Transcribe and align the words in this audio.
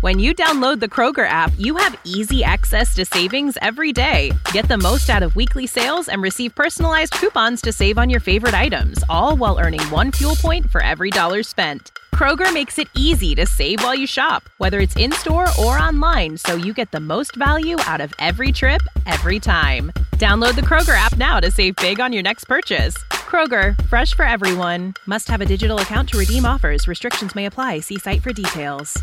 When 0.00 0.20
you 0.20 0.32
download 0.32 0.78
the 0.78 0.86
Kroger 0.86 1.28
app, 1.28 1.50
you 1.58 1.74
have 1.74 1.98
easy 2.04 2.44
access 2.44 2.94
to 2.94 3.04
savings 3.04 3.58
every 3.60 3.92
day. 3.92 4.30
Get 4.52 4.68
the 4.68 4.78
most 4.78 5.10
out 5.10 5.24
of 5.24 5.34
weekly 5.34 5.66
sales 5.66 6.08
and 6.08 6.22
receive 6.22 6.54
personalized 6.54 7.14
coupons 7.14 7.60
to 7.62 7.72
save 7.72 7.98
on 7.98 8.08
your 8.08 8.20
favorite 8.20 8.54
items, 8.54 9.02
all 9.08 9.36
while 9.36 9.58
earning 9.58 9.80
one 9.90 10.12
fuel 10.12 10.36
point 10.36 10.70
for 10.70 10.80
every 10.80 11.10
dollar 11.10 11.42
spent. 11.42 11.90
Kroger 12.14 12.54
makes 12.54 12.78
it 12.78 12.86
easy 12.94 13.34
to 13.34 13.44
save 13.44 13.82
while 13.82 13.94
you 13.96 14.06
shop, 14.06 14.48
whether 14.58 14.78
it's 14.78 14.94
in 14.94 15.10
store 15.10 15.48
or 15.58 15.80
online, 15.80 16.38
so 16.38 16.54
you 16.54 16.72
get 16.72 16.92
the 16.92 17.00
most 17.00 17.34
value 17.34 17.76
out 17.80 18.00
of 18.00 18.12
every 18.20 18.52
trip, 18.52 18.82
every 19.06 19.40
time. 19.40 19.90
Download 20.12 20.54
the 20.54 20.62
Kroger 20.62 20.96
app 20.96 21.16
now 21.16 21.40
to 21.40 21.50
save 21.50 21.74
big 21.74 21.98
on 21.98 22.12
your 22.12 22.22
next 22.22 22.44
purchase. 22.44 22.96
Kroger, 23.10 23.76
fresh 23.88 24.14
for 24.14 24.24
everyone. 24.24 24.94
Must 25.06 25.26
have 25.26 25.40
a 25.40 25.46
digital 25.46 25.78
account 25.78 26.10
to 26.10 26.18
redeem 26.18 26.46
offers. 26.46 26.86
Restrictions 26.86 27.34
may 27.34 27.46
apply. 27.46 27.80
See 27.80 27.98
site 27.98 28.22
for 28.22 28.32
details. 28.32 28.96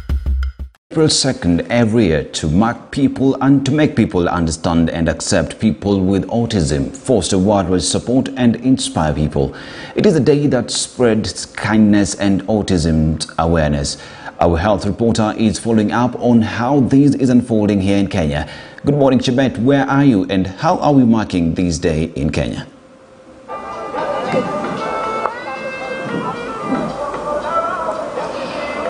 April 0.91 1.07
2nd 1.07 1.65
every 1.71 2.05
year 2.05 2.23
to 2.23 2.47
mark 2.47 2.91
people 2.91 3.35
and 3.41 3.65
to 3.65 3.71
make 3.71 3.95
people 3.95 4.29
understand 4.29 4.87
and 4.91 5.09
accept 5.09 5.59
people 5.59 5.99
with 5.99 6.27
autism, 6.27 6.95
foster 6.95 7.39
worldwide 7.39 7.81
support 7.81 8.29
and 8.37 8.55
inspire 8.57 9.11
people. 9.11 9.55
It 9.95 10.05
is 10.05 10.15
a 10.15 10.19
day 10.19 10.45
that 10.45 10.69
spreads 10.69 11.47
kindness 11.47 12.13
and 12.13 12.43
autism 12.43 13.19
awareness. 13.39 13.97
Our 14.39 14.59
health 14.59 14.85
reporter 14.85 15.33
is 15.35 15.57
following 15.57 15.91
up 15.91 16.15
on 16.19 16.43
how 16.43 16.81
this 16.81 17.15
is 17.15 17.29
unfolding 17.29 17.81
here 17.81 17.97
in 17.97 18.07
Kenya. 18.07 18.47
Good 18.85 18.95
morning, 18.95 19.17
Chebet. 19.17 19.57
Where 19.57 19.89
are 19.89 20.05
you 20.05 20.25
and 20.29 20.45
how 20.45 20.77
are 20.77 20.93
we 20.93 21.03
marking 21.03 21.55
this 21.55 21.79
day 21.79 22.05
in 22.15 22.29
Kenya? 22.31 22.67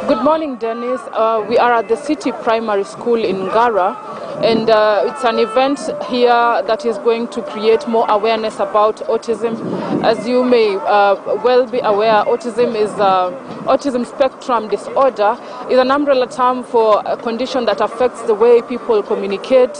Good 0.08 0.24
morning, 0.24 0.58
Dennis. 0.58 1.02
Uh, 1.14 1.44
we 1.50 1.58
are 1.58 1.74
at 1.74 1.88
the 1.88 1.96
City 1.98 2.32
Primary 2.32 2.84
School 2.84 3.26
in 3.26 3.38
Ngara, 3.38 3.98
and 4.44 4.70
uh, 4.70 5.02
it's 5.08 5.24
an 5.24 5.40
event 5.40 5.80
here 6.08 6.62
that 6.68 6.86
is 6.86 7.00
going 7.00 7.28
to 7.30 7.42
create 7.42 7.88
more 7.88 8.06
awareness 8.08 8.60
about 8.60 8.98
autism. 9.08 9.56
As 10.04 10.28
you 10.28 10.44
may 10.44 10.76
uh, 10.76 11.16
well 11.44 11.66
be 11.66 11.80
aware, 11.80 12.24
autism 12.26 12.76
is 12.76 12.92
uh, 13.00 13.32
autism 13.66 14.06
spectrum 14.06 14.68
disorder 14.68 15.36
is 15.72 15.80
an 15.80 15.90
umbrella 15.90 16.28
term 16.28 16.64
for 16.64 17.02
a 17.08 17.18
condition 17.18 17.66
that 17.66 17.82
affects 17.82 18.22
the 18.24 18.36
way 18.36 18.62
people 18.62 19.02
communicate 19.02 19.76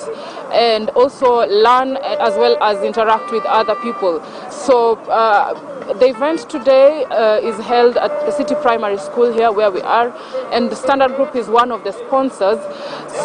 and 0.52 0.90
also 0.92 1.46
learn 1.48 1.98
as 1.98 2.36
well 2.36 2.58
as 2.64 2.82
interact 2.84 3.32
with 3.32 3.46
other 3.46 3.76
people. 3.76 4.20
So 4.66 4.96
uh, 4.96 5.94
the 5.94 6.08
event 6.08 6.50
today 6.50 7.04
uh, 7.06 7.38
is 7.38 7.56
held 7.64 7.98
at 7.98 8.10
the 8.26 8.32
City 8.32 8.56
Primary 8.56 8.98
School 8.98 9.32
here 9.32 9.52
where 9.52 9.70
we 9.70 9.82
are, 9.82 10.12
and 10.52 10.72
the 10.72 10.76
Standard 10.76 11.16
Group 11.16 11.36
is 11.36 11.48
one 11.48 11.72
of 11.72 11.84
the 11.84 11.92
sponsors. 11.92 12.58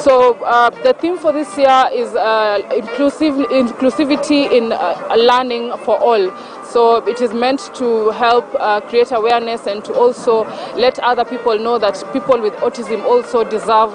So 0.05 0.35
uh, 0.45 0.69
the 0.83 0.93
theme 0.93 1.17
for 1.17 1.33
this 1.33 1.57
year 1.57 1.89
is 1.95 2.15
uh, 2.15 2.61
inclusive, 2.77 3.37
inclusivity 3.49 4.53
in 4.53 4.73
uh, 4.73 5.15
learning 5.17 5.73
for 5.79 5.99
all. 5.99 6.31
So 6.67 6.97
it 7.09 7.23
is 7.23 7.33
meant 7.33 7.75
to 7.77 8.11
help 8.11 8.45
uh, 8.61 8.83
create 8.83 9.11
awareness 9.11 9.67
and 9.67 9.83
to 9.87 9.95
also 9.95 10.45
let 10.77 10.99
other 10.99 11.25
people 11.25 11.59
know 11.59 11.79
that 11.79 12.05
people 12.13 12.39
with 12.39 12.53
autism 12.57 13.03
also 13.05 13.45
deserve 13.45 13.91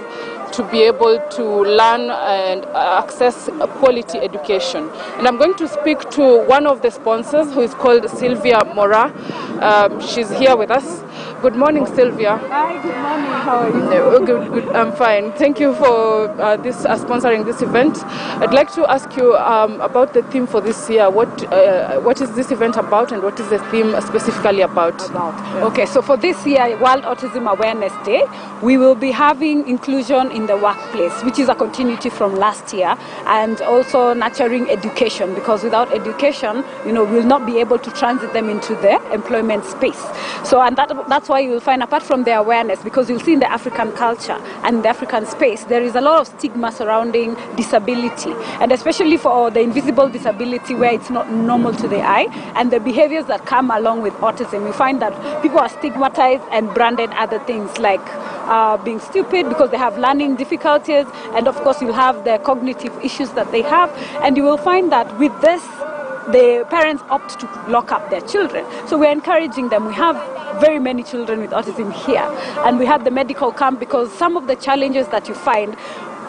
to 0.55 0.63
be 0.71 0.83
able 0.83 1.19
to 1.31 1.43
learn 1.43 2.09
and 2.09 2.65
access 2.65 3.49
quality 3.79 4.17
education. 4.19 4.89
And 5.17 5.27
I'm 5.27 5.37
going 5.37 5.55
to 5.55 5.67
speak 5.67 6.09
to 6.11 6.45
one 6.45 6.65
of 6.65 6.81
the 6.81 6.89
sponsors 6.91 7.53
who 7.53 7.61
is 7.61 7.73
called 7.73 8.09
Sylvia 8.09 8.63
Mora. 8.73 9.11
Um, 9.61 9.99
she's 10.01 10.29
here 10.29 10.55
with 10.55 10.71
us. 10.71 11.03
Good 11.41 11.55
morning, 11.55 11.85
Sylvia. 11.85 12.37
Hi, 12.37 12.81
good 12.81 12.97
morning. 12.97 13.31
How 13.45 13.57
are 13.59 13.69
you? 13.69 14.01
Oh, 14.01 14.25
good, 14.25 14.51
good. 14.51 14.75
I'm 14.75 14.91
fine. 14.93 15.31
Thank 15.33 15.59
you 15.59 15.75
for 15.75 16.29
uh, 16.41 16.55
this 16.57 16.85
uh, 16.85 16.97
sponsoring 16.97 17.45
this 17.45 17.61
event. 17.61 18.03
I'd 18.41 18.53
like 18.53 18.71
to 18.73 18.89
ask 18.89 19.15
you 19.17 19.35
um, 19.35 19.79
about 19.81 20.13
the 20.13 20.23
theme 20.23 20.47
for 20.47 20.61
this 20.61 20.89
year. 20.89 21.09
What 21.09 21.43
uh, 21.53 21.99
what 21.99 22.21
is 22.21 22.33
this 22.35 22.51
event 22.51 22.77
about, 22.77 23.11
and 23.11 23.21
what 23.21 23.39
is 23.39 23.49
the 23.49 23.59
theme 23.69 23.99
specifically 24.01 24.61
about? 24.61 25.09
About. 25.09 25.63
Okay, 25.71 25.85
so 25.85 26.01
for 26.01 26.17
this 26.17 26.45
year, 26.47 26.69
World 26.79 27.03
Autism 27.03 27.51
Awareness 27.51 27.93
Day, 28.05 28.23
we 28.63 28.77
will 28.77 28.95
be 28.95 29.11
having 29.11 29.67
inclusion 29.67 30.31
in 30.31 30.47
the 30.47 30.57
workplace, 30.57 31.21
which 31.23 31.37
is 31.37 31.49
a 31.49 31.55
continuity 31.55 32.09
from 32.09 32.35
last 32.35 32.73
year, 32.73 32.97
and 33.27 33.61
also 33.61 34.13
nurturing 34.13 34.69
education 34.69 35.35
because 35.35 35.63
without 35.63 35.93
education, 35.93 36.63
you 36.85 36.93
know, 36.93 37.03
we'll 37.03 37.23
not 37.27 37.45
be 37.45 37.59
able 37.59 37.77
to 37.77 37.91
transit 37.91 38.33
them 38.33 38.49
into 38.49 38.73
the 38.75 38.95
employment 39.13 39.65
space. 39.65 40.01
So, 40.43 40.61
and 40.61 40.75
that 40.77 40.91
that's 41.09 41.24
why 41.29 41.39
you'll 41.39 41.59
find, 41.59 41.81
apart 41.83 42.03
from 42.03 42.23
the 42.23 42.35
awareness, 42.35 42.81
because 42.83 43.09
you'll 43.09 43.19
see 43.19 43.33
in 43.33 43.39
the 43.39 43.51
African 43.51 43.91
culture 43.93 44.37
and 44.63 44.83
the 44.83 44.89
African 44.89 45.25
space, 45.25 45.63
there 45.65 45.81
is 45.81 45.95
a 45.95 46.01
lot 46.01 46.21
of 46.21 46.27
stigma 46.27 46.71
surrounding 46.71 47.35
disability, 47.55 48.33
and 48.61 48.71
especially 48.71 49.17
for 49.17 49.51
the 49.51 49.61
invisible 49.61 50.09
disability 50.09 50.75
where 50.75 50.93
it's 50.93 51.09
not 51.09 51.31
normal 51.31 51.73
to 51.73 51.87
the 51.87 52.01
eye, 52.01 52.27
and 52.55 52.71
the 52.71 52.79
behaviors 52.79 53.25
that 53.25 53.45
come 53.45 53.71
along 53.71 54.01
with 54.01 54.13
autism. 54.15 54.65
You 54.65 54.73
find 54.73 55.01
that 55.01 55.41
people 55.41 55.59
are 55.59 55.69
stigmatized 55.69 56.43
and 56.51 56.73
branded 56.73 57.09
other 57.11 57.39
things 57.39 57.77
like 57.79 58.01
uh, 58.47 58.77
being 58.77 58.99
stupid 58.99 59.49
because 59.49 59.71
they 59.71 59.77
have 59.77 59.97
learning 59.97 60.35
difficulties, 60.35 61.05
and 61.33 61.47
of 61.47 61.55
course, 61.57 61.81
you'll 61.81 61.93
have 61.93 62.23
the 62.23 62.37
cognitive 62.39 62.93
issues 63.03 63.31
that 63.31 63.51
they 63.51 63.61
have, 63.61 63.89
and 64.23 64.37
you 64.37 64.43
will 64.43 64.57
find 64.57 64.91
that 64.91 65.17
with 65.19 65.33
this 65.41 65.63
the 66.31 66.65
parents 66.69 67.03
opt 67.09 67.39
to 67.39 67.45
lock 67.67 67.91
up 67.91 68.09
their 68.09 68.21
children. 68.21 68.65
So 68.87 68.97
we're 68.97 69.11
encouraging 69.11 69.69
them. 69.69 69.85
We 69.85 69.93
have 69.93 70.15
very 70.59 70.79
many 70.79 71.03
children 71.03 71.39
with 71.41 71.51
autism 71.51 71.91
here, 71.93 72.25
and 72.65 72.79
we 72.79 72.85
have 72.85 73.03
the 73.03 73.11
medical 73.11 73.51
camp 73.51 73.79
because 73.79 74.11
some 74.13 74.37
of 74.37 74.47
the 74.47 74.55
challenges 74.55 75.07
that 75.09 75.27
you 75.27 75.35
find 75.35 75.75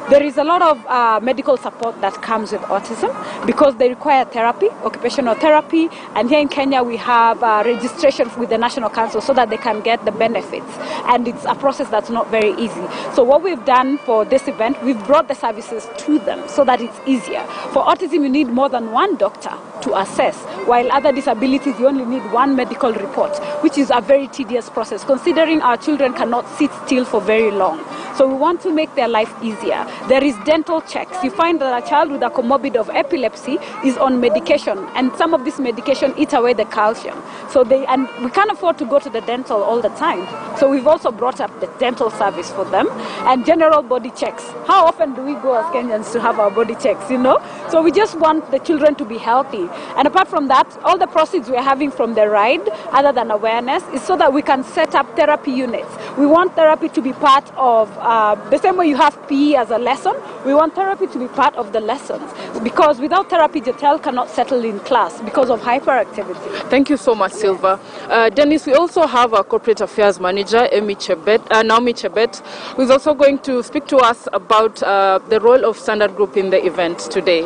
there 0.08 0.22
is 0.22 0.36
a 0.36 0.44
lot 0.44 0.62
of 0.62 0.86
uh, 0.86 1.18
medical 1.20 1.56
support 1.56 2.00
that 2.00 2.14
comes 2.22 2.52
with 2.52 2.60
autism 2.62 3.10
because 3.44 3.74
they 3.76 3.88
require 3.88 4.24
therapy, 4.24 4.68
occupational 4.84 5.34
therapy, 5.34 5.88
and 6.14 6.28
here 6.28 6.38
in 6.38 6.48
Kenya 6.48 6.82
we 6.84 6.96
have 6.96 7.42
uh, 7.42 7.62
registration 7.66 8.30
with 8.38 8.50
the 8.50 8.58
National 8.58 8.88
Council 8.88 9.20
so 9.20 9.34
that 9.34 9.50
they 9.50 9.56
can 9.56 9.80
get 9.80 10.04
the 10.04 10.12
benefits. 10.12 10.70
And 11.08 11.26
it's 11.26 11.44
a 11.44 11.56
process 11.56 11.88
that's 11.88 12.08
not 12.08 12.30
very 12.30 12.52
easy. 12.52 12.86
So 13.14 13.24
what 13.24 13.42
we've 13.42 13.64
done 13.64 13.98
for 13.98 14.24
this 14.24 14.46
event, 14.46 14.80
we've 14.84 15.04
brought 15.06 15.26
the 15.26 15.34
services 15.34 15.88
to 15.98 16.20
them 16.20 16.48
so 16.48 16.64
that 16.64 16.80
it's 16.80 17.00
easier. 17.04 17.42
For 17.72 17.82
autism, 17.82 18.22
you 18.22 18.28
need 18.28 18.46
more 18.46 18.68
than 18.68 18.92
one 18.92 19.16
doctor 19.16 19.52
to 19.82 20.00
assess, 20.00 20.36
while 20.66 20.90
other 20.92 21.10
disabilities 21.10 21.80
you 21.80 21.88
only 21.88 22.04
need 22.04 22.22
one 22.30 22.54
medical 22.54 22.92
report, 22.92 23.36
which 23.62 23.76
is 23.76 23.90
a 23.92 24.00
very 24.00 24.28
tedious 24.28 24.70
process 24.70 25.02
considering 25.02 25.60
our 25.62 25.76
children 25.76 26.12
cannot 26.12 26.48
sit 26.56 26.70
still 26.86 27.04
for 27.04 27.20
very 27.20 27.50
long. 27.50 27.84
So 28.16 28.26
we 28.26 28.34
want 28.34 28.62
to 28.62 28.72
make 28.72 28.94
their 28.94 29.08
life 29.08 29.32
easier. 29.42 29.86
There 30.08 30.24
is 30.24 30.34
dental 30.46 30.80
checks. 30.80 31.22
You 31.22 31.30
find 31.30 31.60
that 31.60 31.82
a 31.82 31.86
child 31.86 32.10
with 32.10 32.22
a 32.22 32.30
comorbid 32.30 32.74
of 32.76 32.88
epilepsy 32.88 33.58
is 33.84 33.98
on 33.98 34.20
medication, 34.20 34.78
and 34.94 35.14
some 35.16 35.34
of 35.34 35.44
this 35.44 35.58
medication 35.58 36.14
eats 36.16 36.32
away 36.32 36.54
the 36.54 36.64
calcium. 36.64 37.22
So 37.50 37.62
they 37.62 37.84
and 37.86 38.08
we 38.24 38.30
can't 38.30 38.50
afford 38.50 38.78
to 38.78 38.86
go 38.86 38.98
to 38.98 39.10
the 39.10 39.20
dental 39.20 39.62
all 39.62 39.82
the 39.82 39.90
time. 39.90 40.26
So 40.58 40.70
we've 40.70 40.86
also 40.86 41.12
brought 41.12 41.40
up 41.40 41.60
the 41.60 41.66
dental 41.78 42.10
service 42.10 42.50
for 42.50 42.64
them 42.64 42.88
and 43.28 43.44
general 43.44 43.82
body 43.82 44.10
checks. 44.10 44.44
How 44.66 44.86
often 44.86 45.14
do 45.14 45.22
we 45.22 45.34
go 45.34 45.54
as 45.54 45.66
Kenyans 45.66 46.10
to 46.12 46.20
have 46.20 46.40
our 46.40 46.50
body 46.50 46.74
checks? 46.74 47.10
You 47.10 47.18
know. 47.18 47.38
So 47.70 47.82
we 47.82 47.92
just 47.92 48.18
want 48.18 48.50
the 48.50 48.60
children 48.60 48.94
to 48.94 49.04
be 49.04 49.18
healthy. 49.18 49.68
And 49.96 50.08
apart 50.08 50.28
from 50.28 50.48
that, 50.48 50.66
all 50.84 50.96
the 50.96 51.06
proceeds 51.06 51.50
we're 51.50 51.62
having 51.62 51.90
from 51.90 52.14
the 52.14 52.28
ride, 52.28 52.66
other 52.92 53.12
than 53.12 53.30
awareness, 53.30 53.82
is 53.92 54.00
so 54.02 54.16
that 54.16 54.32
we 54.32 54.40
can 54.40 54.64
set 54.64 54.94
up 54.94 55.14
therapy 55.16 55.50
units. 55.50 55.94
We 56.18 56.24
want 56.24 56.56
therapy 56.56 56.88
to 56.88 57.02
be 57.02 57.12
part 57.12 57.44
of 57.56 57.94
uh, 57.98 58.36
the 58.48 58.56
same 58.56 58.78
way 58.78 58.88
you 58.88 58.96
have 58.96 59.14
PE 59.28 59.54
as 59.54 59.70
a 59.70 59.76
lesson. 59.76 60.14
We 60.46 60.54
want 60.54 60.74
therapy 60.74 61.06
to 61.08 61.18
be 61.18 61.28
part 61.28 61.54
of 61.56 61.74
the 61.74 61.80
lessons 61.80 62.22
because 62.62 62.98
without 63.00 63.28
therapy, 63.28 63.60
the 63.60 63.72
child 63.74 64.02
cannot 64.02 64.30
settle 64.30 64.64
in 64.64 64.80
class 64.80 65.20
because 65.20 65.50
of 65.50 65.60
hyperactivity. 65.60 66.70
Thank 66.70 66.88
you 66.88 66.96
so 66.96 67.14
much, 67.14 67.32
Silva. 67.32 67.78
Uh, 68.08 68.30
Dennis, 68.30 68.64
we 68.64 68.72
also 68.72 69.06
have 69.06 69.34
our 69.34 69.44
corporate 69.44 69.82
affairs 69.82 70.18
manager, 70.18 70.66
Amy 70.72 70.94
Chebet, 70.94 71.46
uh, 71.50 71.62
Naomi 71.62 71.92
Chebet, 71.92 72.38
who 72.76 72.82
is 72.82 72.90
also 72.90 73.12
going 73.12 73.38
to 73.40 73.62
speak 73.62 73.86
to 73.88 73.98
us 73.98 74.26
about 74.32 74.82
uh, 74.82 75.18
the 75.28 75.38
role 75.38 75.66
of 75.66 75.76
Standard 75.76 76.16
Group 76.16 76.38
in 76.38 76.48
the 76.48 76.64
event 76.64 76.98
today. 76.98 77.42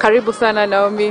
Karibu 0.00 0.32
sana, 0.32 0.66
Naomi. 0.66 1.10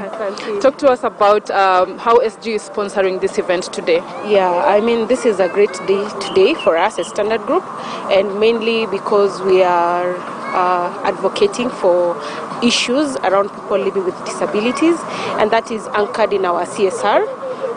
Talk 0.59 0.79
to 0.79 0.87
us 0.87 1.03
about 1.03 1.51
um, 1.51 1.99
how 1.99 2.17
SG 2.17 2.55
is 2.55 2.67
sponsoring 2.67 3.21
this 3.21 3.37
event 3.37 3.71
today. 3.71 3.97
Yeah, 4.25 4.63
I 4.65 4.81
mean, 4.81 5.07
this 5.07 5.23
is 5.25 5.39
a 5.39 5.47
great 5.49 5.73
day 5.85 6.03
today 6.19 6.55
for 6.55 6.75
us 6.77 6.94
as 6.99 7.07
Standard 7.07 7.41
Group, 7.41 7.63
and 8.11 8.39
mainly 8.39 8.85
because 8.87 9.41
we 9.41 9.63
are 9.63 10.15
uh, 10.55 11.01
advocating 11.03 11.69
for 11.69 12.15
issues 12.63 13.15
around 13.17 13.49
people 13.49 13.77
living 13.77 14.05
with 14.05 14.17
disabilities, 14.25 14.97
and 15.39 15.51
that 15.51 15.71
is 15.71 15.87
anchored 15.93 16.33
in 16.33 16.45
our 16.45 16.65
CSR. 16.65 17.25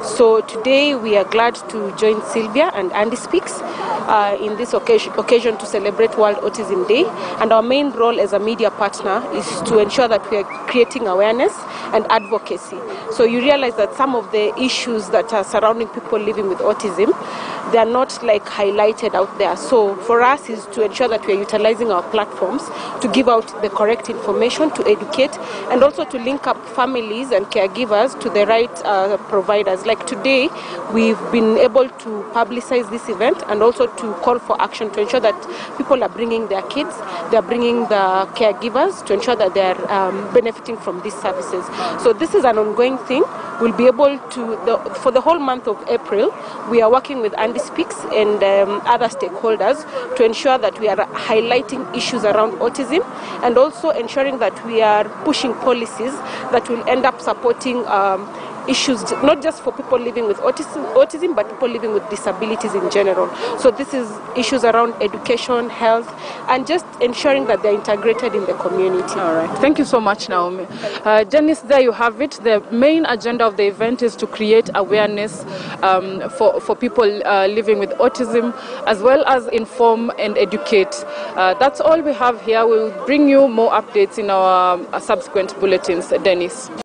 So 0.04 0.40
today 0.42 0.94
we 0.94 1.16
are 1.16 1.24
glad 1.24 1.56
to 1.70 1.94
join 1.96 2.22
Sylvia 2.26 2.70
and 2.74 2.92
Andy 2.92 3.16
Speaks 3.16 3.60
uh, 3.60 4.36
in 4.40 4.56
this 4.56 4.72
occasion, 4.72 5.12
occasion 5.18 5.58
to 5.58 5.66
celebrate 5.66 6.16
World 6.16 6.36
Autism 6.38 6.86
Day. 6.86 7.04
And 7.40 7.52
our 7.52 7.62
main 7.62 7.90
role 7.90 8.20
as 8.20 8.32
a 8.32 8.38
media 8.38 8.70
partner 8.70 9.22
is 9.34 9.46
to 9.62 9.78
ensure 9.78 10.06
that 10.08 10.30
we 10.30 10.38
are 10.38 10.44
creating 10.68 11.08
awareness 11.08 11.52
and 11.92 12.06
advocacy. 12.10 12.78
So 13.12 13.24
you 13.24 13.40
realize 13.40 13.74
that 13.76 13.94
some 13.94 14.14
of 14.14 14.30
the 14.30 14.56
issues 14.58 15.10
that 15.10 15.32
are 15.32 15.44
surrounding 15.44 15.88
people 15.88 16.18
living 16.18 16.48
with 16.48 16.58
autism 16.58 17.12
they 17.72 17.78
are 17.78 17.84
not 17.84 18.22
like 18.22 18.44
highlighted 18.44 19.14
out 19.14 19.36
there. 19.38 19.56
So 19.56 19.96
for 19.96 20.22
us 20.22 20.48
is 20.48 20.66
to 20.66 20.84
ensure 20.84 21.08
that 21.08 21.26
we 21.26 21.34
are 21.34 21.38
utilizing 21.38 21.90
our 21.90 22.02
platforms 22.10 22.62
to 23.00 23.08
give 23.12 23.28
out 23.28 23.46
the 23.62 23.68
correct 23.68 24.08
information, 24.08 24.70
to 24.72 24.86
educate, 24.86 25.36
and 25.70 25.82
also 25.82 26.04
to 26.04 26.18
link 26.18 26.46
up 26.46 26.64
families 26.68 27.30
and 27.30 27.46
caregivers 27.46 28.18
to 28.20 28.30
the 28.30 28.46
right 28.46 28.70
uh, 28.84 29.16
providers. 29.28 29.86
Like 29.86 30.06
today, 30.06 30.48
we've 30.92 31.20
been 31.32 31.58
able 31.58 31.88
to 31.88 32.08
publicize 32.32 32.90
this 32.90 33.08
event 33.08 33.42
and 33.48 33.62
also 33.62 33.86
to 33.86 34.12
call 34.24 34.38
for 34.38 34.60
action 34.60 34.90
to 34.92 35.00
ensure 35.00 35.20
that 35.20 35.36
people 35.76 36.02
are 36.02 36.08
bringing 36.08 36.48
their 36.48 36.62
kids, 36.62 36.94
they're 37.30 37.42
bringing 37.42 37.82
the 37.88 38.28
caregivers 38.34 39.04
to 39.06 39.14
ensure 39.14 39.36
that 39.36 39.54
they're 39.54 39.92
um, 39.92 40.32
benefiting 40.32 40.76
from 40.76 41.00
these 41.02 41.14
services. 41.20 41.64
So 42.02 42.12
this 42.12 42.34
is 42.34 42.44
an 42.44 42.58
ongoing 42.58 42.98
thing. 42.98 43.24
We'll 43.60 43.76
be 43.76 43.86
able 43.86 44.18
to, 44.18 44.40
the, 44.66 44.78
for 45.02 45.10
the 45.10 45.20
whole 45.20 45.40
month 45.40 45.66
of 45.66 45.82
April, 45.88 46.32
we 46.70 46.80
are 46.80 46.88
working 46.90 47.20
with 47.20 47.36
Andy 47.38 47.58
Speaks 47.58 47.96
and 48.12 48.40
um, 48.42 48.80
other 48.84 49.08
stakeholders 49.08 49.84
to 50.16 50.24
ensure 50.24 50.58
that 50.58 50.78
we 50.78 50.86
are 50.88 50.96
highlighting 50.96 51.82
issues 51.96 52.24
around 52.24 52.52
autism 52.60 53.04
and 53.42 53.58
also 53.58 53.90
ensuring 53.90 54.38
that 54.38 54.64
we 54.64 54.80
are 54.80 55.08
pushing 55.24 55.54
policies 55.54 56.12
that 56.52 56.68
will 56.68 56.88
end 56.88 57.04
up 57.04 57.20
supporting 57.20 57.84
um, 57.88 58.26
issues 58.68 59.02
not 59.22 59.42
just 59.42 59.62
for 59.62 59.72
people 59.72 59.98
living 59.98 60.26
with 60.26 60.36
autism, 60.38 60.92
autism 60.94 61.34
but 61.34 61.48
people 61.48 61.68
living 61.68 61.92
with 61.92 62.08
disabilities 62.10 62.74
in 62.74 62.90
general. 62.90 63.28
So 63.58 63.70
this 63.70 63.94
is 63.94 64.08
issues 64.36 64.64
around 64.64 64.94
education, 65.02 65.70
health, 65.70 66.08
and 66.48 66.66
just 66.66 66.86
ensuring 67.00 67.46
that 67.46 67.62
they're 67.62 67.74
integrated 67.74 68.34
in 68.34 68.44
the 68.46 68.54
community. 68.54 69.18
All 69.18 69.34
right. 69.34 69.58
Thank 69.58 69.78
you 69.78 69.84
so 69.84 70.00
much, 70.00 70.28
Naomi. 70.28 70.66
Uh, 71.04 71.24
there 71.24 71.80
you 71.80 71.92
have 71.92 72.20
it. 72.20 72.32
The 72.42 72.60
main 72.70 73.04
agenda 73.06 73.46
of 73.46 73.56
the 73.56 73.66
event 73.66 74.02
is 74.02 74.16
to 74.16 74.26
create 74.26 74.70
awareness 74.74 75.44
um, 75.82 76.28
for, 76.30 76.60
for 76.60 76.76
people 76.76 77.22
uh, 77.26 77.46
living 77.46 77.78
with 77.78 77.90
autism, 77.92 78.54
as 78.86 79.00
well 79.00 79.24
as 79.26 79.46
inform 79.48 80.10
and 80.18 80.36
educate. 80.38 80.94
Uh, 81.36 81.54
that's 81.54 81.80
all 81.80 82.00
we 82.00 82.12
have 82.12 82.40
here. 82.42 82.66
We'll 82.66 82.90
bring 83.06 83.28
you 83.28 83.48
more 83.48 83.70
updates 83.72 84.18
in 84.18 84.30
our 84.30 84.78
uh, 84.92 85.00
subsequent 85.00 85.58
bulletins. 85.60 86.08
Dennis. 86.22 86.70